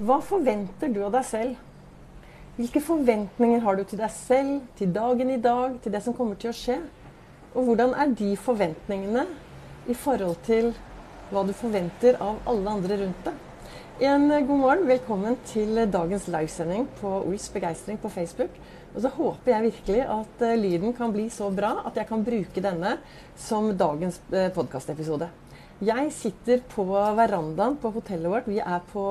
Hva 0.00 0.16
forventer 0.24 0.88
du 0.88 1.02
av 1.04 1.10
deg 1.12 1.24
selv? 1.28 1.56
Hvilke 2.56 2.80
forventninger 2.80 3.60
har 3.60 3.76
du 3.76 3.82
til 3.84 3.98
deg 4.00 4.12
selv, 4.14 4.62
til 4.78 4.94
dagen 4.96 5.28
i 5.28 5.36
dag, 5.44 5.74
til 5.84 5.92
det 5.92 6.00
som 6.00 6.14
kommer 6.16 6.38
til 6.40 6.48
å 6.48 6.56
skje? 6.56 6.78
Og 7.52 7.66
hvordan 7.66 7.92
er 7.92 8.14
de 8.16 8.30
forventningene 8.40 9.26
i 9.92 9.96
forhold 10.00 10.40
til 10.46 10.70
hva 11.28 11.42
du 11.44 11.52
forventer 11.52 12.16
av 12.16 12.40
alle 12.48 12.78
andre 12.78 12.98
rundt 13.02 13.28
deg? 13.28 13.44
En 14.08 14.24
god 14.32 14.62
morgen, 14.62 14.88
velkommen 14.88 15.36
til 15.50 15.82
dagens 15.92 16.30
livesending 16.32 16.88
på 17.02 17.12
Ols 17.18 17.50
begeistring 17.52 18.00
på 18.00 18.08
Facebook. 18.16 18.56
Og 18.94 19.04
så 19.04 19.12
håper 19.18 19.52
jeg 19.52 19.66
virkelig 19.68 20.00
at 20.16 20.46
uh, 20.46 20.56
lyden 20.64 20.96
kan 20.96 21.12
bli 21.12 21.28
så 21.28 21.52
bra 21.52 21.74
at 21.84 22.00
jeg 22.00 22.08
kan 22.08 22.24
bruke 22.24 22.64
denne 22.64 22.96
som 23.36 23.68
dagens 23.76 24.16
uh, 24.32 24.48
podkastepisode. 24.56 25.28
Jeg 25.80 26.10
sitter 26.12 26.60
på 26.68 26.84
verandaen 27.16 27.78
på 27.80 27.88
hotellet 27.94 28.28
vårt. 28.28 28.48
Er 28.52 28.82
på, 28.90 29.04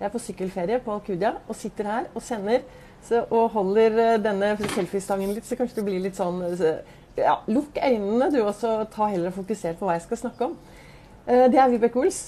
jeg 0.00 0.04
er 0.04 0.12
på 0.12 0.20
sykkelferie 0.20 0.80
på 0.84 0.92
Alcudia 0.92 1.36
og 1.48 1.56
sitter 1.56 1.88
her 1.88 2.10
og 2.12 2.22
sender 2.22 2.60
så, 3.04 3.22
og 3.30 3.50
holder 3.56 3.96
uh, 3.96 4.20
denne 4.20 4.52
selfiestangen 4.74 5.32
litt, 5.36 5.44
så 5.48 5.56
kanskje 5.60 5.80
det 5.80 5.86
blir 5.88 6.04
litt 6.04 6.16
sånn 6.16 6.38
så, 6.56 6.76
ja, 7.16 7.38
Lukk 7.48 7.76
øynene, 7.76 8.30
du, 8.32 8.40
også. 8.42 8.78
ta 8.92 9.08
heller 9.12 9.32
og 9.32 9.38
fokuser 9.38 9.76
på 9.78 9.88
hva 9.88 9.98
jeg 9.98 10.06
skal 10.06 10.20
snakke 10.24 10.48
om. 10.48 10.56
det 11.26 11.60
er 11.60 11.68
Vibeke 11.72 12.00
Ols. 12.00 12.24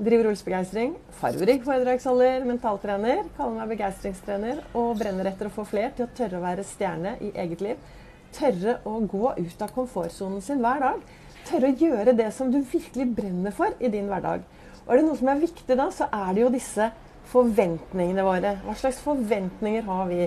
Driver 0.00 0.30
Ols 0.30 0.40
Begeistring. 0.46 0.94
Farverik 1.20 1.64
foredragsholder, 1.66 2.46
mentaltrener. 2.48 3.26
Kaller 3.36 3.58
meg 3.58 3.74
begeistringstrener 3.74 4.62
og 4.72 4.94
brenner 4.96 5.28
etter 5.28 5.50
å 5.50 5.52
få 5.52 5.66
fler 5.68 5.92
til 5.96 6.06
å 6.06 6.12
tørre 6.16 6.38
å 6.38 6.44
være 6.46 6.64
stjerne 6.64 7.18
i 7.20 7.34
eget 7.42 7.64
liv. 7.66 7.90
Tørre 8.32 8.78
å 8.88 8.94
gå 9.04 9.34
ut 9.36 9.66
av 9.66 9.74
komfortsonen 9.76 10.40
sin 10.44 10.62
hver 10.64 10.80
dag. 10.86 11.04
Tørre 11.48 11.70
å 11.72 11.78
gjøre 11.80 12.14
det 12.18 12.28
som 12.36 12.50
du 12.52 12.60
virkelig 12.60 13.06
brenner 13.16 13.54
for 13.54 13.72
i 13.80 13.90
din 13.92 14.10
hverdag. 14.10 14.44
Og 14.84 14.92
er 14.92 15.00
det 15.00 15.06
noe 15.06 15.18
som 15.18 15.30
er 15.32 15.42
viktig 15.42 15.76
da, 15.78 15.88
så 15.94 16.08
er 16.12 16.30
det 16.34 16.44
jo 16.44 16.52
disse 16.52 16.90
forventningene 17.30 18.24
våre. 18.26 18.56
Hva 18.64 18.76
slags 18.78 19.00
forventninger 19.04 19.86
har 19.86 20.06
vi? 20.10 20.24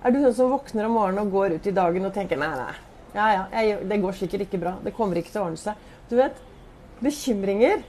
Er 0.00 0.14
du 0.14 0.20
sånn 0.22 0.36
som 0.36 0.52
våkner 0.54 0.88
om 0.88 0.96
morgenen 0.96 1.26
og 1.26 1.34
går 1.34 1.58
ut 1.58 1.68
i 1.68 1.76
dagen 1.76 2.08
og 2.08 2.14
tenker 2.16 2.40
nei, 2.40 2.48
nei, 2.56 2.74
ja, 3.14 3.26
ja, 3.34 3.46
jeg, 3.60 3.80
det 3.90 3.98
går 4.00 4.16
sikkert 4.16 4.46
ikke 4.46 4.60
bra. 4.62 4.76
Det 4.84 4.94
kommer 4.96 5.18
ikke 5.20 5.34
til 5.34 5.42
å 5.42 5.48
ordne 5.48 5.60
seg. 5.60 5.88
Du 6.08 6.16
vet, 6.18 6.38
bekymringer 7.02 7.82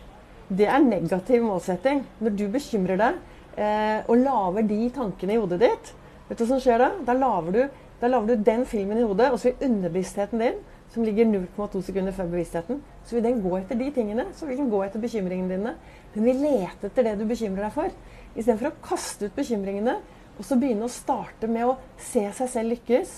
det 0.52 0.68
er 0.68 0.84
negativ 0.84 1.46
målsetting. 1.46 2.04
Når 2.20 2.36
du 2.36 2.46
bekymrer 2.52 3.00
deg 3.00 3.20
eh, 3.56 4.02
og 4.10 4.20
lager 4.20 4.68
de 4.68 4.80
tankene 4.96 5.38
i 5.38 5.40
hodet 5.40 5.62
ditt, 5.62 5.94
vet 6.28 6.38
du 6.38 6.44
hva 6.44 6.50
som 6.50 6.64
skjer 6.64 6.84
da? 6.84 6.90
Da 7.08 7.16
lager 7.16 7.56
du, 7.56 7.62
da 8.02 8.10
lager 8.12 8.34
du 8.34 8.46
den 8.50 8.66
filmen 8.68 9.00
i 9.00 9.06
hodet, 9.06 9.30
og 9.32 9.40
så 9.40 9.52
vil 9.52 9.70
underbevisstheten 9.70 10.44
din, 10.44 10.60
som 10.92 11.06
ligger 11.08 11.28
0,2 11.30 11.82
sekunder 11.88 12.16
før 12.16 12.30
bevisstheten, 12.34 12.82
så 13.08 13.16
vil 13.16 13.24
den 13.24 13.42
gå 13.44 13.52
etter 13.58 13.78
de 13.80 13.92
tingene. 13.96 14.26
Så 14.36 14.48
vil 14.50 14.60
den 14.60 14.72
gå 14.72 14.82
etter 14.84 15.00
bekymringene 15.00 15.56
dine. 15.56 15.76
Den 16.16 16.28
vil 16.28 16.42
lete 16.44 16.90
etter 16.90 17.08
det 17.08 17.14
du 17.20 17.24
bekymrer 17.30 17.70
deg 17.70 17.76
for. 17.76 17.94
Istedenfor 18.36 18.72
å 18.72 18.80
kaste 18.84 19.30
ut 19.30 19.38
bekymringene 19.38 20.00
og 20.38 20.48
så 20.48 20.58
begynne 20.60 20.88
å 20.88 20.92
starte 20.92 21.48
med 21.52 21.68
å 21.68 21.78
se 22.02 22.24
seg 22.36 22.50
selv 22.50 22.74
lykkes. 22.74 23.16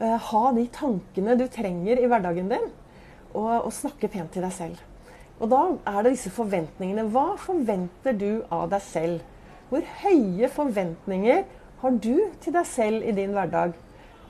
Uh, 0.00 0.16
ha 0.30 0.42
de 0.56 0.66
tankene 0.72 1.36
du 1.38 1.46
trenger 1.52 2.00
i 2.00 2.08
hverdagen 2.10 2.50
din, 2.52 2.68
og, 3.32 3.66
og 3.66 3.72
snakke 3.74 4.10
pent 4.12 4.32
til 4.34 4.44
deg 4.44 4.54
selv. 4.56 4.82
Og 5.36 5.50
da 5.52 5.62
er 5.92 6.02
det 6.04 6.14
disse 6.14 6.32
forventningene. 6.32 7.06
Hva 7.12 7.34
forventer 7.40 8.16
du 8.16 8.30
av 8.52 8.70
deg 8.72 8.84
selv? 8.84 9.24
Hvor 9.68 9.84
høye 10.02 10.48
forventninger 10.52 11.42
har 11.82 11.98
du 12.00 12.14
til 12.40 12.56
deg 12.56 12.68
selv 12.70 13.04
i 13.04 13.12
din 13.16 13.34
hverdag? 13.36 13.76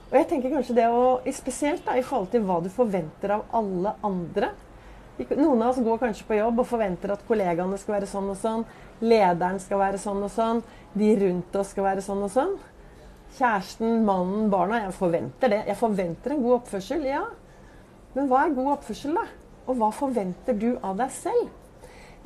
Og 0.06 0.14
jeg 0.20 0.28
tenker 0.30 0.52
kanskje 0.54 0.76
det 0.78 0.86
å, 0.92 1.18
Spesielt 1.34 1.84
da, 1.86 1.96
i 1.98 2.04
forhold 2.06 2.30
til 2.32 2.44
hva 2.46 2.60
du 2.62 2.70
forventer 2.72 3.34
av 3.36 3.46
alle 3.56 3.96
andre. 4.06 4.52
Noen 5.16 5.62
av 5.64 5.72
oss 5.72 5.80
går 5.80 6.00
kanskje 6.02 6.26
på 6.28 6.36
jobb 6.36 6.60
og 6.60 6.68
forventer 6.68 7.14
at 7.14 7.24
kollegaene 7.28 7.78
skal 7.80 7.96
være 7.96 8.08
sånn 8.10 8.30
og 8.34 8.38
sånn. 8.40 8.64
Lederen 9.00 9.58
skal 9.62 9.80
være 9.80 10.00
sånn 10.00 10.22
og 10.26 10.32
sånn. 10.32 10.62
De 10.96 11.10
rundt 11.22 11.56
oss 11.56 11.72
skal 11.72 11.88
være 11.88 12.04
sånn 12.04 12.24
og 12.26 12.32
sånn. 12.34 12.56
Kjæresten, 13.36 14.02
mannen, 14.04 14.50
barna. 14.52 14.82
Jeg 14.84 14.96
forventer 14.96 15.52
det. 15.52 15.62
Jeg 15.70 15.80
forventer 15.80 16.34
en 16.34 16.44
god 16.44 16.58
oppførsel, 16.60 17.04
ja. 17.08 17.24
Men 18.16 18.28
hva 18.30 18.44
er 18.44 18.54
god 18.56 18.74
oppførsel, 18.76 19.16
da? 19.16 19.24
Og 19.66 19.80
hva 19.80 19.90
forventer 19.92 20.56
du 20.56 20.70
av 20.84 21.00
deg 21.00 21.10
selv? 21.12 21.48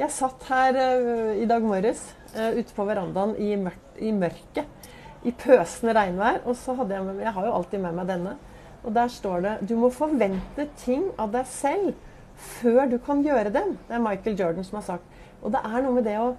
Jeg 0.00 0.14
satt 0.14 0.44
her 0.48 0.76
uh, 0.78 1.32
i 1.36 1.46
dag 1.48 1.64
morges 1.66 2.04
uh, 2.36 2.54
ute 2.56 2.72
på 2.76 2.86
verandaen 2.88 3.34
i, 3.42 3.52
mørk, 3.60 3.88
i, 3.98 4.12
mørket. 4.16 4.88
I 5.26 5.32
pøsende 5.36 5.94
regnvær. 5.97 6.41
Og 6.48 6.56
så 6.56 6.75
hadde 6.78 6.97
jeg 6.97 7.06
med 7.06 7.25
Jeg 7.25 7.34
har 7.36 7.47
jo 7.47 7.56
alltid 7.58 7.82
med 7.84 7.98
meg 7.98 8.08
denne. 8.08 8.36
Og 8.84 8.94
der 8.97 9.08
står 9.12 9.41
det 9.44 9.56
Du 9.69 9.76
må 9.76 9.91
forvente 9.92 10.69
ting 10.81 11.10
av 11.19 11.32
deg 11.34 11.48
selv 11.50 11.92
før 12.41 12.86
du 12.88 12.97
kan 12.98 13.20
gjøre 13.25 13.53
dem. 13.53 13.76
Det 13.88 13.97
er 13.97 14.04
Michael 14.04 14.38
Jordan 14.38 14.64
som 14.64 14.81
har 14.81 14.86
sagt. 14.86 15.19
Og 15.42 15.53
det 15.53 15.60
er 15.64 15.82
noe 15.84 15.97
med 15.97 16.06
det 16.08 16.16
å, 16.20 16.32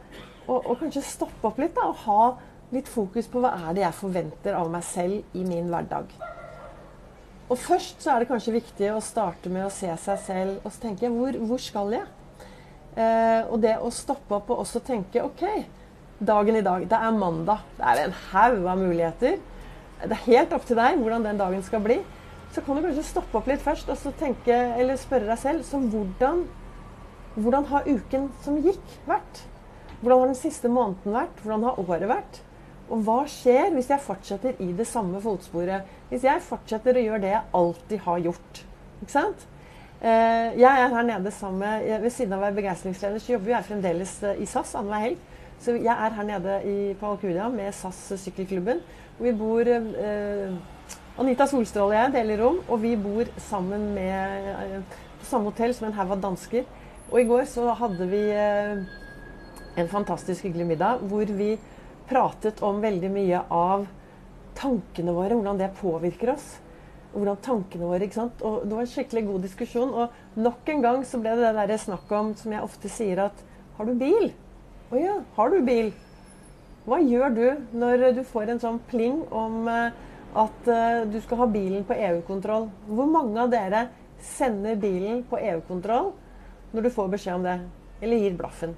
å, 0.48 0.56
å 0.58 0.78
kanskje 0.80 1.04
stoppe 1.06 1.46
opp 1.50 1.62
litt 1.62 1.76
da, 1.78 1.90
og 1.92 2.02
ha 2.08 2.24
litt 2.74 2.90
fokus 2.90 3.28
på 3.30 3.42
hva 3.44 3.54
er 3.68 3.76
det 3.76 3.84
jeg 3.84 4.00
forventer 4.00 4.58
av 4.58 4.70
meg 4.72 4.86
selv 4.88 5.38
i 5.38 5.44
min 5.46 5.70
hverdag. 5.70 6.14
Og 7.52 7.60
først 7.60 8.02
så 8.02 8.14
er 8.14 8.24
det 8.24 8.30
kanskje 8.30 8.56
viktig 8.56 8.90
å 8.94 9.04
starte 9.04 9.52
med 9.52 9.66
å 9.68 9.74
se 9.74 9.92
seg 10.00 10.20
selv 10.24 10.66
og 10.66 10.72
så 10.72 10.86
tenke 10.86 11.10
hvor, 11.12 11.36
hvor 11.50 11.62
skal 11.62 11.92
jeg? 11.98 12.06
Eh, 12.96 13.42
og 13.52 13.60
det 13.64 13.76
å 13.80 13.92
stoppe 13.94 14.38
opp 14.38 14.50
og 14.54 14.64
også 14.64 14.82
tenke 14.88 15.24
OK, 15.24 15.44
dagen 16.22 16.56
i 16.56 16.64
dag. 16.66 16.88
Det 16.90 16.98
er 16.98 17.18
mandag. 17.18 17.64
Det 17.78 17.86
er 17.88 18.02
en 18.06 18.18
haug 18.32 18.66
av 18.70 18.82
muligheter. 18.82 19.38
Det 20.02 20.16
er 20.16 20.26
helt 20.26 20.54
opp 20.56 20.66
til 20.66 20.80
deg 20.80 20.98
hvordan 21.02 21.26
den 21.26 21.40
dagen 21.42 21.64
skal 21.66 21.84
bli. 21.84 22.00
Så 22.52 22.64
kan 22.66 22.78
du 22.78 22.84
kanskje 22.84 23.06
stoppe 23.08 23.38
opp 23.40 23.48
litt 23.48 23.64
først 23.64 23.90
og 23.94 24.02
tenke, 24.20 24.52
eller 24.52 25.00
spørre 25.00 25.30
deg 25.30 25.40
selv 25.40 25.64
så 25.64 25.80
hvordan, 25.80 26.44
hvordan 27.38 27.68
har 27.70 27.88
uken 27.88 28.28
som 28.44 28.58
gikk, 28.60 28.98
vært? 29.08 29.46
Hvordan 30.02 30.24
har 30.24 30.32
den 30.34 30.40
siste 30.40 30.72
måneden 30.72 31.16
vært? 31.16 31.44
Hvordan 31.44 31.68
har 31.70 31.80
året 31.80 32.10
vært? 32.12 32.42
Og 32.92 33.06
hva 33.08 33.22
skjer 33.30 33.72
hvis 33.76 33.92
jeg 33.94 34.04
fortsetter 34.04 34.58
i 34.60 34.72
det 34.76 34.88
samme 34.90 35.22
fotsporet? 35.24 35.88
Hvis 36.10 36.26
jeg 36.28 36.44
fortsetter 36.44 36.98
å 36.98 37.06
gjøre 37.06 37.24
det 37.24 37.32
jeg 37.32 37.48
alltid 37.62 38.04
har 38.08 38.26
gjort? 38.26 38.64
Ikke 39.00 39.14
sant? 39.14 39.48
Eh, 40.02 40.58
jeg 40.58 40.66
er 40.66 40.90
her 40.90 41.04
nede 41.06 41.32
sammen 41.32 41.60
med, 41.62 42.02
Ved 42.02 42.10
siden 42.10 42.34
av 42.34 42.40
å 42.42 42.46
være 42.48 42.58
begeistringsleder 42.58 43.22
så 43.22 43.36
jobber 43.36 43.54
jeg 43.54 43.68
fremdeles 43.68 44.14
eh, 44.26 44.40
i 44.42 44.48
SAS 44.50 44.74
annenhver 44.80 45.04
helg. 45.06 45.20
Så 45.62 45.76
jeg 45.78 45.94
er 45.94 46.16
her 46.18 46.26
nede 46.26 46.56
i, 46.66 46.78
på 46.98 47.12
Alcudia 47.12 47.50
med 47.54 47.70
SAS 47.78 48.00
sykkelklubben. 48.24 48.82
Vi 49.22 49.34
bor 49.38 49.68
eh, 49.70 50.56
Anita 51.22 51.46
Solstråle 51.46 51.92
og 51.92 52.00
jeg 52.00 52.14
deler 52.16 52.42
rom, 52.42 52.58
og 52.66 52.82
vi 52.82 52.96
bor 52.98 53.30
sammen 53.46 53.92
med, 53.94 54.50
eh, 54.56 55.04
på 55.22 55.30
samme 55.30 55.52
hotell 55.52 55.76
som 55.78 55.92
en 55.92 55.98
haug 56.00 56.16
av 56.16 56.24
dansker. 56.24 56.66
Og 57.12 57.20
i 57.22 57.28
går 57.30 57.46
så 57.52 57.68
hadde 57.78 58.10
vi 58.10 58.24
eh, 58.34 58.82
en 59.78 59.92
fantastisk 59.92 60.48
hyggelig 60.48 60.72
middag 60.74 61.06
hvor 61.12 61.30
vi 61.30 61.54
pratet 62.10 62.66
om 62.66 62.82
veldig 62.82 63.14
mye 63.14 63.46
av 63.54 63.86
tankene 64.58 65.14
våre, 65.14 65.38
hvordan 65.38 65.62
det 65.62 65.74
påvirker 65.78 66.34
oss. 66.34 66.56
Hvordan 67.12 67.40
tankene 67.44 67.88
våre, 67.90 68.06
ikke 68.06 68.20
sant? 68.22 68.44
Og 68.48 68.64
Det 68.64 68.76
var 68.76 68.86
en 68.86 68.92
skikkelig 68.94 69.26
god 69.28 69.48
diskusjon. 69.48 69.90
Og 69.94 70.40
nok 70.40 70.70
en 70.72 70.86
gang 70.86 71.04
så 71.08 71.20
ble 71.20 71.36
det 71.36 71.50
det 71.58 71.66
der 71.74 71.82
snakk 71.82 72.12
om 72.16 72.32
som 72.40 72.56
jeg 72.56 72.64
ofte 72.64 72.92
sier 72.92 73.26
at 73.28 73.44
Har 73.78 73.88
du 73.88 73.96
bil? 73.98 74.32
Å 74.92 75.00
ja, 75.00 75.18
har 75.36 75.50
du 75.52 75.62
bil? 75.66 75.92
Hva 76.86 76.98
gjør 77.00 77.36
du 77.36 77.46
når 77.78 78.08
du 78.18 78.24
får 78.28 78.52
en 78.52 78.62
sånn 78.62 78.80
pling 78.90 79.22
om 79.32 79.68
eh, 79.70 79.94
at 80.38 80.68
eh, 80.70 81.04
du 81.10 81.20
skal 81.24 81.44
ha 81.44 81.48
bilen 81.50 81.86
på 81.88 81.96
EU-kontroll? 81.96 82.70
Hvor 82.88 83.10
mange 83.10 83.40
av 83.44 83.52
dere 83.54 83.86
sender 84.22 84.76
bilen 84.82 85.24
på 85.30 85.40
EU-kontroll 85.40 86.12
når 86.74 86.88
du 86.88 86.90
får 86.94 87.12
beskjed 87.16 87.40
om 87.40 87.48
det? 87.48 87.58
Eller 88.02 88.24
gir 88.24 88.38
blaffen? 88.38 88.76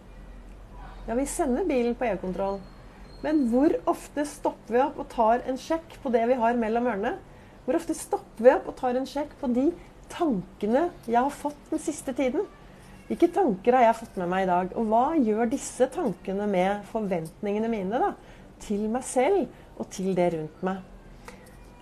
Ja, 1.07 1.15
vi 1.17 1.25
sender 1.27 1.65
bilen 1.67 1.95
på 1.99 2.07
EU-kontroll. 2.07 2.61
Men 3.23 3.45
hvor 3.51 3.73
ofte 3.87 4.25
stopper 4.27 4.75
vi 4.75 4.81
opp 4.83 4.99
og 4.99 5.09
tar 5.11 5.43
en 5.47 5.59
sjekk 5.59 5.97
på 6.03 6.11
det 6.11 6.25
vi 6.29 6.39
har 6.39 6.59
mellom 6.59 6.89
ørene? 6.91 7.15
Hvor 7.63 7.77
ofte 7.79 7.95
stopper 7.95 8.43
vi 8.43 8.51
opp 8.51 8.67
og 8.71 8.77
tar 8.79 8.97
en 8.99 9.07
sjekk 9.07 9.33
på 9.39 9.49
de 9.55 9.69
tankene 10.11 10.89
jeg 11.07 11.19
har 11.19 11.33
fått 11.33 11.71
den 11.71 11.81
siste 11.81 12.13
tiden? 12.17 12.45
Hvilke 13.07 13.29
tanker 13.35 13.75
har 13.77 13.87
jeg 13.87 13.99
fått 13.99 14.17
med 14.19 14.31
meg 14.31 14.45
i 14.45 14.49
dag? 14.49 14.71
Og 14.79 14.87
hva 14.91 15.03
gjør 15.19 15.51
disse 15.51 15.87
tankene 15.91 16.47
med 16.49 16.85
forventningene 16.91 17.69
mine 17.71 17.99
da, 17.99 18.13
til 18.63 18.87
meg 18.91 19.03
selv 19.07 19.45
og 19.77 19.89
til 19.91 20.13
det 20.17 20.29
rundt 20.35 20.63
meg? 20.65 20.81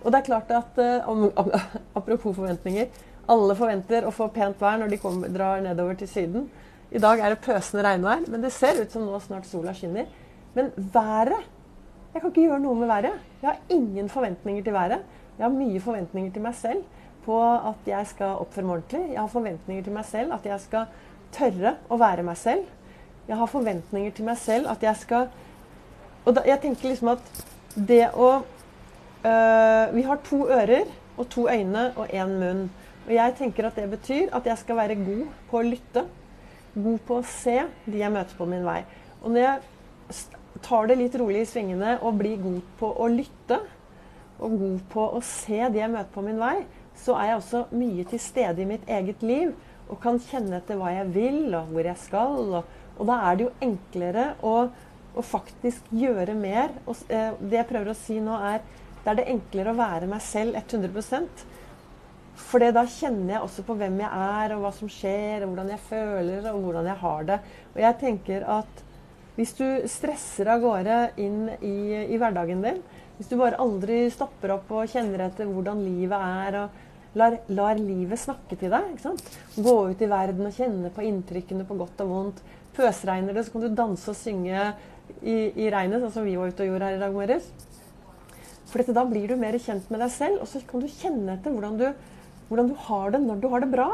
Og 0.02 0.10
det 0.10 0.18
er 0.18 0.26
klart 0.26 0.50
at, 0.50 0.82
uh, 0.82 1.70
Apropos 1.98 2.34
forventninger. 2.34 2.90
Alle 3.30 3.54
forventer 3.54 4.06
å 4.06 4.14
få 4.14 4.26
pent 4.34 4.58
vær 4.60 4.80
når 4.80 4.90
de 4.90 4.98
kommer, 5.02 5.30
drar 5.30 5.62
nedover 5.62 5.98
til 5.98 6.10
Syden. 6.10 6.48
I 6.92 7.00
dag 7.00 7.22
er 7.22 7.32
det 7.32 7.44
pøsende 7.44 7.84
regnvær, 7.86 8.26
men 8.28 8.42
det 8.42 8.50
ser 8.52 8.82
ut 8.82 8.92
som 8.92 9.06
nå 9.06 9.20
snart 9.22 9.46
sola 9.48 9.72
skinner. 9.76 10.10
Men 10.56 10.72
været 10.76 11.50
Jeg 12.12 12.20
kan 12.20 12.28
ikke 12.28 12.42
gjøre 12.44 12.60
noe 12.60 12.76
med 12.76 12.90
været. 12.90 13.20
Jeg 13.40 13.48
har 13.48 13.60
ingen 13.72 14.08
forventninger 14.12 14.64
til 14.66 14.74
været. 14.74 15.00
Jeg 15.38 15.46
har 15.46 15.54
mye 15.54 15.80
forventninger 15.80 16.32
til 16.34 16.44
meg 16.44 16.54
selv 16.58 16.82
på 17.24 17.38
at 17.42 17.88
jeg 17.88 18.08
skal 18.10 18.42
oppføre 18.42 18.66
meg 18.66 18.76
ordentlig. 18.76 19.02
Jeg 19.14 19.20
har 19.20 19.32
forventninger 19.32 19.86
til 19.86 19.96
meg 19.96 20.06
selv 20.08 20.36
at 20.36 20.46
jeg 20.46 20.64
skal 20.64 20.86
tørre 21.32 21.76
å 21.88 21.98
være 22.00 22.24
meg 22.26 22.38
selv. 22.40 22.66
Jeg 23.28 23.38
har 23.38 23.50
forventninger 23.50 24.14
til 24.16 24.26
meg 24.28 24.38
selv 24.42 24.70
at 24.72 24.82
jeg 24.82 24.98
skal 25.04 25.30
Og 26.22 26.36
da, 26.36 26.42
jeg 26.46 26.60
tenker 26.62 26.86
liksom 26.86 27.08
at 27.16 27.22
det 27.74 28.04
å 28.14 28.28
øh, 29.26 29.94
Vi 29.94 30.02
har 30.06 30.20
to 30.22 30.44
ører 30.46 30.90
og 31.16 31.28
to 31.30 31.48
øyne 31.50 31.92
og 31.96 32.06
én 32.14 32.38
munn. 32.38 32.70
Og 33.06 33.14
jeg 33.14 33.34
tenker 33.38 33.66
at 33.66 33.76
det 33.76 33.90
betyr 33.90 34.30
at 34.32 34.46
jeg 34.46 34.58
skal 34.58 34.76
være 34.76 34.96
god 35.02 35.24
på 35.50 35.58
å 35.58 35.66
lytte. 35.66 36.04
God 36.74 36.98
på 37.06 37.18
å 37.18 37.26
se 37.26 37.58
de 37.86 37.98
jeg 37.98 38.12
møter 38.12 38.38
på 38.38 38.46
min 38.46 38.64
vei. 38.64 38.82
Og 39.22 39.34
når 39.34 39.42
jeg 39.42 39.60
tar 40.62 40.86
det 40.88 40.98
litt 41.00 41.16
rolig 41.18 41.42
i 41.42 41.48
svingene 41.48 41.96
og 42.00 42.18
blir 42.20 42.38
god 42.42 42.60
på 42.78 42.92
å 43.02 43.08
lytte, 43.10 43.58
og 44.42 44.56
god 44.60 44.86
på 44.92 45.08
å 45.16 45.20
se 45.24 45.58
de 45.72 45.80
jeg 45.80 45.92
møter 45.92 46.12
på 46.14 46.24
min 46.26 46.40
vei, 46.42 46.62
så 46.98 47.16
er 47.18 47.30
jeg 47.30 47.40
også 47.40 47.62
mye 47.74 48.06
til 48.10 48.20
stede 48.22 48.62
i 48.62 48.68
mitt 48.68 48.88
eget 48.90 49.22
liv 49.24 49.52
og 49.92 49.98
kan 50.02 50.20
kjenne 50.22 50.58
etter 50.58 50.78
hva 50.80 50.92
jeg 50.94 51.10
vil, 51.14 51.40
og 51.56 51.72
hvor 51.72 51.86
jeg 51.88 52.00
skal. 52.00 52.38
Og, 52.58 52.76
og 52.96 53.08
da 53.08 53.18
er 53.28 53.38
det 53.38 53.46
jo 53.46 53.54
enklere 53.64 54.26
å, 54.46 54.54
å 55.12 55.24
faktisk 55.26 55.90
gjøre 55.96 56.36
mer. 56.38 56.72
Og, 56.86 57.02
eh, 57.12 57.34
det 57.40 57.60
jeg 57.60 57.68
prøver 57.68 57.92
å 57.92 57.98
si 57.98 58.18
nå, 58.22 58.38
er 58.52 58.62
det 59.02 59.10
er 59.10 59.18
det 59.18 59.30
enklere 59.32 59.72
å 59.72 59.78
være 59.80 60.06
meg 60.06 60.22
selv 60.22 60.54
100% 60.60 61.42
For 62.38 62.62
da 62.62 62.84
kjenner 62.86 63.34
jeg 63.34 63.42
også 63.42 63.64
på 63.66 63.74
hvem 63.80 63.98
jeg 64.00 64.08
er, 64.08 64.54
og 64.54 64.62
hva 64.62 64.70
som 64.76 64.90
skjer, 64.90 65.42
og 65.42 65.52
hvordan 65.52 65.72
jeg 65.74 65.84
føler, 65.88 66.48
og 66.52 66.64
hvordan 66.64 66.88
jeg 66.88 67.00
har 67.02 67.28
det. 67.28 67.38
Og 67.74 67.82
jeg 67.82 67.98
tenker 68.00 68.46
at 68.60 68.82
hvis 69.36 69.54
du 69.56 69.66
stresser 69.88 70.48
av 70.52 70.60
gårde 70.62 70.96
inn 71.20 71.46
i, 71.58 71.76
i 72.12 72.18
hverdagen 72.20 72.64
din, 72.64 72.80
hvis 73.22 73.30
du 73.30 73.36
bare 73.38 73.58
aldri 73.62 74.08
stopper 74.10 74.50
opp 74.56 74.70
og 74.74 74.88
kjenner 74.90 75.28
etter 75.28 75.46
hvordan 75.46 75.78
livet 75.78 76.18
er, 76.18 76.56
og 76.64 77.18
lar, 77.20 77.36
lar 77.54 77.78
livet 77.78 78.18
snakke 78.18 78.56
til 78.58 78.72
deg 78.72 78.96
Gå 79.62 79.74
ut 79.92 80.02
i 80.02 80.08
verden 80.10 80.48
og 80.48 80.56
kjenne 80.56 80.90
på 80.90 81.04
inntrykkene 81.06 81.62
på 81.68 81.76
godt 81.78 82.02
og 82.02 82.10
vondt. 82.10 82.40
Pøsregner 82.74 83.36
det, 83.36 83.44
så 83.46 83.54
kan 83.54 83.62
du 83.62 83.76
danse 83.78 84.10
og 84.10 84.18
synge 84.18 84.72
i, 85.20 85.36
i 85.54 85.68
regnet, 85.70 86.02
sånn 86.02 86.16
som 86.16 86.26
vi 86.26 86.34
var 86.34 86.50
ute 86.50 86.64
og 86.64 86.72
gjorde 86.72 86.88
her 86.88 86.98
i 86.98 87.04
dag 87.04 87.14
morges. 87.14 87.46
For 88.72 88.82
dette, 88.82 88.96
da 88.98 89.06
blir 89.06 89.30
du 89.30 89.36
mer 89.38 89.54
kjent 89.60 89.86
med 89.94 90.02
deg 90.02 90.10
selv, 90.16 90.42
og 90.42 90.50
så 90.50 90.64
kan 90.66 90.82
du 90.82 90.90
kjenne 90.90 91.36
etter 91.36 91.54
hvordan 91.54 91.78
du, 91.78 91.86
hvordan 92.50 92.72
du 92.72 92.76
har 92.88 93.14
det 93.14 93.22
når 93.22 93.38
du 93.38 93.48
har 93.54 93.62
det 93.62 93.70
bra. 93.70 93.88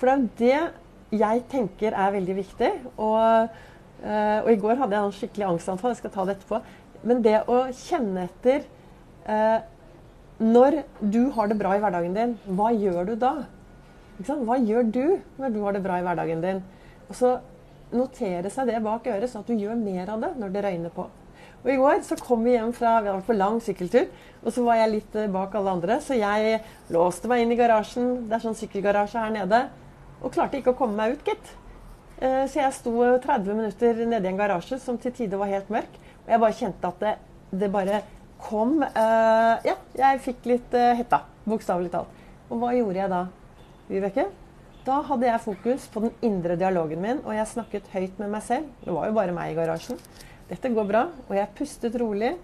For 0.00 0.08
det 0.08 0.14
er 0.14 0.24
jo 0.24 0.32
det 0.40 1.20
jeg 1.20 1.44
tenker 1.52 1.92
er 1.92 2.16
veldig 2.16 2.40
viktig. 2.40 2.72
Og, 2.96 3.52
øh, 4.00 4.40
og 4.46 4.50
i 4.54 4.58
går 4.64 4.80
hadde 4.80 4.96
jeg 4.96 5.10
en 5.10 5.16
skikkelig 5.20 5.48
angstanfall, 5.50 5.92
jeg 5.92 6.00
skal 6.00 6.16
ta 6.16 6.24
det 6.24 6.38
etterpå. 6.38 6.64
Men 7.02 7.22
det 7.24 7.40
å 7.50 7.66
kjenne 7.74 8.26
etter 8.28 8.64
eh, 9.26 9.58
Når 10.40 10.82
du 11.00 11.28
har 11.34 11.50
det 11.50 11.58
bra 11.60 11.74
i 11.76 11.82
hverdagen 11.82 12.16
din, 12.16 12.34
hva 12.46 12.70
gjør 12.72 13.12
du 13.12 13.14
da? 13.20 13.34
Hva 14.20 14.56
gjør 14.60 14.88
du 14.88 15.04
når 15.36 15.52
du 15.52 15.60
har 15.64 15.76
det 15.76 15.84
bra 15.84 15.98
i 16.00 16.04
hverdagen 16.04 16.42
din? 16.44 16.64
Og 17.08 17.16
så 17.16 17.36
notere 17.94 18.50
seg 18.52 18.68
det 18.68 18.82
bak 18.84 19.06
øret, 19.08 19.30
sånn 19.30 19.44
at 19.44 19.50
du 19.52 19.62
gjør 19.62 19.78
mer 19.78 20.10
av 20.12 20.24
det 20.24 20.32
når 20.40 20.52
det 20.52 20.64
røyner 20.66 20.92
på. 20.92 21.06
Og 21.66 21.70
I 21.72 21.78
går 21.80 22.02
så 22.06 22.16
kom 22.20 22.44
vi 22.46 22.54
hjem 22.54 22.72
fra 22.76 22.98
vi 23.02 23.12
på 23.26 23.34
lang 23.34 23.58
sykkeltur, 23.62 24.06
og 24.44 24.52
så 24.54 24.62
var 24.66 24.80
jeg 24.80 24.92
litt 24.92 25.16
eh, 25.18 25.30
bak 25.32 25.54
alle 25.58 25.76
andre. 25.78 25.98
Så 26.04 26.18
jeg 26.18 26.60
låste 26.94 27.30
meg 27.30 27.42
inn 27.42 27.54
i 27.54 27.58
garasjen, 27.58 28.26
det 28.28 28.36
er 28.36 28.44
sånn 28.44 28.58
sykkelgarasje 28.58 29.22
her 29.22 29.32
nede, 29.34 29.62
og 30.20 30.34
klarte 30.34 30.60
ikke 30.60 30.74
å 30.74 30.78
komme 30.78 30.98
meg 31.00 31.16
ut, 31.16 31.24
gitt. 31.26 31.54
Eh, 32.20 32.44
så 32.48 32.62
jeg 32.62 32.76
sto 32.76 32.92
30 33.24 33.58
minutter 33.58 34.04
nede 34.06 34.28
i 34.28 34.30
en 34.30 34.38
garasje 34.38 34.78
som 34.82 34.98
til 35.00 35.14
tider 35.16 35.40
var 35.42 35.50
helt 35.52 35.72
mørk. 35.72 35.98
Og 36.26 36.32
jeg 36.34 36.42
bare 36.42 36.58
kjente 36.58 36.90
at 36.90 37.02
det, 37.02 37.14
det 37.62 37.70
bare 37.72 38.02
kom 38.42 38.80
uh, 38.82 39.54
Ja, 39.64 39.76
jeg 39.96 40.22
fikk 40.24 40.48
litt 40.50 40.74
uh, 40.74 40.92
hetta, 40.98 41.22
bokstavelig 41.46 41.92
talt. 41.94 42.24
Og 42.50 42.60
hva 42.60 42.72
gjorde 42.74 43.00
jeg 43.00 43.12
da, 43.12 43.22
Vibeke? 43.86 44.26
Da 44.86 45.00
hadde 45.06 45.26
jeg 45.26 45.42
fokus 45.42 45.86
på 45.90 46.02
den 46.04 46.12
indre 46.26 46.54
dialogen 46.58 47.00
min, 47.02 47.22
og 47.24 47.34
jeg 47.34 47.50
snakket 47.50 47.88
høyt 47.90 48.20
med 48.22 48.30
meg 48.30 48.44
selv. 48.46 48.68
Det 48.84 48.94
var 48.94 49.08
jo 49.08 49.16
bare 49.16 49.34
meg 49.34 49.50
i 49.50 49.56
garasjen. 49.56 49.98
Dette 50.46 50.70
går 50.70 50.86
bra. 50.86 51.06
Og 51.26 51.34
jeg 51.34 51.54
pustet 51.58 51.96
rolig. 51.98 52.36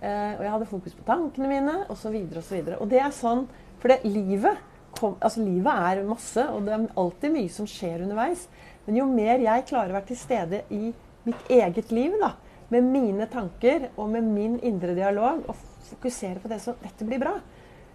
Uh, 0.00 0.34
og 0.36 0.42
jeg 0.42 0.52
hadde 0.56 0.70
fokus 0.70 0.96
på 0.98 1.06
tankene 1.06 1.50
mine, 1.50 1.76
osv. 1.92 2.16
osv. 2.38 2.72
Og 2.78 2.86
det 2.90 3.02
er 3.02 3.14
sånn 3.14 3.46
For 3.82 3.92
det, 3.92 4.00
livet, 4.08 4.58
kom, 4.96 5.18
altså 5.20 5.42
livet 5.44 5.86
er 5.90 6.06
masse, 6.08 6.40
og 6.50 6.64
det 6.64 6.72
er 6.72 6.86
alltid 6.98 7.34
mye 7.34 7.52
som 7.52 7.68
skjer 7.68 8.06
underveis. 8.06 8.46
Men 8.86 8.98
jo 8.98 9.06
mer 9.10 9.42
jeg 9.42 9.66
klarer 9.68 9.92
å 9.92 9.98
være 9.98 10.08
til 10.08 10.18
stede 10.18 10.62
i 10.72 10.88
mitt 11.24 11.50
eget 11.52 11.92
liv, 11.92 12.16
da, 12.20 12.32
med 12.72 12.86
mine 12.86 13.26
tanker 13.30 13.90
og 13.96 14.08
med 14.12 14.24
min 14.24 14.56
indre 14.64 14.94
dialog, 14.96 15.44
og 15.48 15.56
fokusere 15.90 16.40
på 16.40 16.48
det 16.48 16.60
som 16.64 16.78
dette 16.82 17.06
blir 17.06 17.20
bra, 17.20 17.34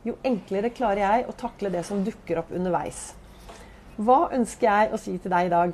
jo 0.06 0.16
enklere 0.26 0.72
klarer 0.72 1.04
jeg 1.04 1.26
å 1.28 1.36
takle 1.38 1.72
det 1.74 1.84
som 1.88 2.04
dukker 2.06 2.42
opp 2.42 2.54
underveis. 2.56 3.10
Hva 4.00 4.30
ønsker 4.36 4.70
jeg 4.70 4.94
å 4.94 5.00
si 5.02 5.18
til 5.20 5.34
deg 5.34 5.50
i 5.50 5.52
dag? 5.52 5.74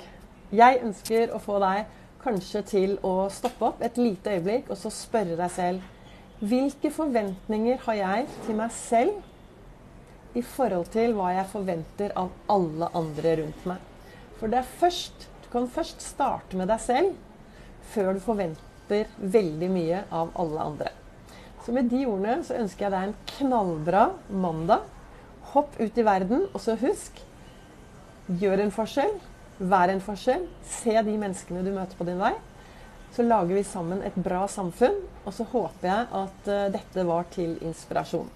Jeg 0.55 0.81
ønsker 0.85 1.33
å 1.35 1.41
få 1.41 1.59
deg 1.61 1.91
kanskje 2.23 2.61
til 2.65 2.95
å 3.05 3.27
stoppe 3.29 3.67
opp 3.67 3.83
et 3.85 3.99
lite 4.01 4.33
øyeblikk 4.33 4.71
og 4.73 4.79
så 4.81 4.89
spørre 4.93 5.37
deg 5.37 5.51
selv 5.53 5.91
hvilke 6.41 6.89
forventninger 6.91 7.77
har 7.85 7.97
jeg 7.99 8.25
til 8.47 8.57
meg 8.57 8.73
selv 8.75 10.35
i 10.35 10.41
forhold 10.43 10.89
til 10.91 11.13
hva 11.15 11.29
jeg 11.37 11.51
forventer 11.53 12.15
av 12.19 12.33
alle 12.51 12.89
andre 12.97 13.37
rundt 13.39 13.67
meg? 13.69 13.83
For 14.39 14.51
det 14.51 14.59
er 14.59 14.73
først, 14.81 15.29
du 15.45 15.51
kan 15.53 15.69
først 15.71 16.03
starte 16.03 16.57
med 16.59 16.67
deg 16.73 16.81
selv 16.83 17.13
før 17.93 18.17
du 18.17 18.23
forventer 18.25 18.74
veldig 18.89 19.69
mye 19.71 20.03
av 20.13 20.33
alle 20.41 20.65
andre. 20.69 20.91
Så 21.65 21.73
med 21.73 21.89
de 21.89 22.03
ordene 22.05 22.43
så 22.45 22.57
ønsker 22.59 22.85
jeg 22.85 22.93
deg 22.93 23.07
en 23.07 23.15
knallbra 23.31 24.03
mandag. 24.29 24.83
Hopp 25.55 25.79
ut 25.79 25.97
i 25.97 26.05
verden, 26.05 26.45
og 26.53 26.61
så 26.61 26.75
husk 26.77 27.21
gjør 28.41 28.61
en 28.65 28.73
forskjell. 28.73 29.15
Vær 29.57 29.89
en 29.89 30.03
forskjell. 30.03 30.45
Se 30.67 30.93
de 30.93 31.17
menneskene 31.17 31.63
du 31.65 31.71
møter 31.73 31.97
på 31.97 32.05
din 32.05 32.21
vei. 32.21 32.33
Så 33.15 33.23
lager 33.23 33.55
vi 33.55 33.63
sammen 33.65 34.03
et 34.05 34.17
bra 34.19 34.43
samfunn. 34.51 34.99
Og 35.25 35.33
så 35.33 35.47
håper 35.49 35.89
jeg 35.89 36.09
at 36.21 36.49
uh, 36.51 36.65
dette 36.73 37.07
var 37.07 37.29
til 37.33 37.55
inspirasjon. 37.65 38.29